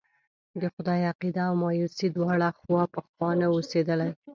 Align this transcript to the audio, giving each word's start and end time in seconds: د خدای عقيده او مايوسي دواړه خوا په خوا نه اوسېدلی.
د 0.61 0.63
خدای 0.73 1.01
عقيده 1.11 1.41
او 1.49 1.53
مايوسي 1.63 2.07
دواړه 2.15 2.49
خوا 2.59 2.83
په 2.93 2.99
خوا 3.07 3.29
نه 3.39 3.47
اوسېدلی. 3.53 4.11